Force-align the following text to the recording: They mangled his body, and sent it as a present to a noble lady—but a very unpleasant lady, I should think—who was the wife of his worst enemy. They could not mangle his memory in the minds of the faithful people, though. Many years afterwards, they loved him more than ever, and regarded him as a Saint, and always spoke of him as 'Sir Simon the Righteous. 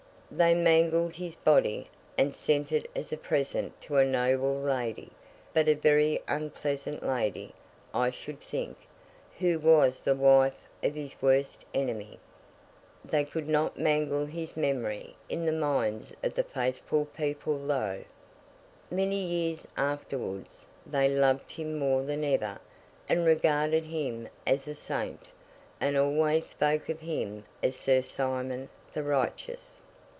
They 0.33 0.53
mangled 0.53 1.15
his 1.15 1.35
body, 1.35 1.87
and 2.17 2.33
sent 2.33 2.71
it 2.71 2.89
as 2.95 3.11
a 3.11 3.17
present 3.17 3.81
to 3.81 3.97
a 3.97 4.05
noble 4.05 4.55
lady—but 4.61 5.67
a 5.67 5.73
very 5.73 6.21
unpleasant 6.25 7.05
lady, 7.05 7.53
I 7.93 8.11
should 8.11 8.39
think—who 8.39 9.59
was 9.59 10.01
the 10.03 10.15
wife 10.15 10.57
of 10.81 10.95
his 10.95 11.21
worst 11.21 11.65
enemy. 11.73 12.17
They 13.03 13.25
could 13.25 13.49
not 13.49 13.77
mangle 13.77 14.25
his 14.25 14.55
memory 14.55 15.17
in 15.27 15.45
the 15.45 15.51
minds 15.51 16.13
of 16.23 16.33
the 16.35 16.43
faithful 16.45 17.03
people, 17.07 17.67
though. 17.67 18.05
Many 18.89 19.19
years 19.21 19.67
afterwards, 19.75 20.65
they 20.87 21.09
loved 21.09 21.51
him 21.51 21.77
more 21.77 22.03
than 22.03 22.23
ever, 22.23 22.57
and 23.09 23.25
regarded 23.25 23.83
him 23.83 24.29
as 24.47 24.65
a 24.65 24.75
Saint, 24.75 25.33
and 25.81 25.97
always 25.97 26.45
spoke 26.45 26.87
of 26.87 27.01
him 27.01 27.43
as 27.61 27.75
'Sir 27.75 28.01
Simon 28.01 28.69
the 28.93 29.03
Righteous. 29.03 29.81